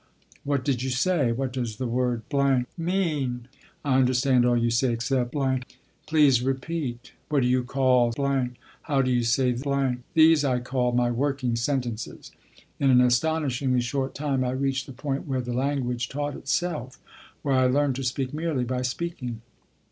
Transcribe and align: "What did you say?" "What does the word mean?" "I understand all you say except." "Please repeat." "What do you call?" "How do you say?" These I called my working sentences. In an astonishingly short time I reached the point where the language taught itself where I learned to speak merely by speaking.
"What 0.43 0.65
did 0.65 0.81
you 0.81 0.89
say?" 0.89 1.31
"What 1.31 1.53
does 1.53 1.75
the 1.75 1.85
word 1.85 2.23
mean?" 2.75 3.47
"I 3.85 3.97
understand 3.99 4.47
all 4.47 4.57
you 4.57 4.71
say 4.71 4.91
except." 4.93 5.35
"Please 6.07 6.41
repeat." 6.41 7.11
"What 7.29 7.43
do 7.43 7.47
you 7.47 7.63
call?" 7.63 8.11
"How 8.81 9.03
do 9.03 9.11
you 9.11 9.21
say?" 9.21 9.55
These 10.15 10.43
I 10.43 10.57
called 10.57 10.95
my 10.95 11.11
working 11.11 11.55
sentences. 11.55 12.31
In 12.79 12.89
an 12.89 12.99
astonishingly 12.99 13.81
short 13.81 14.15
time 14.15 14.43
I 14.43 14.49
reached 14.53 14.87
the 14.87 14.91
point 14.91 15.27
where 15.27 15.39
the 15.39 15.53
language 15.53 16.09
taught 16.09 16.35
itself 16.35 16.97
where 17.43 17.53
I 17.53 17.67
learned 17.67 17.95
to 17.97 18.03
speak 18.03 18.33
merely 18.33 18.63
by 18.63 18.81
speaking. 18.81 19.41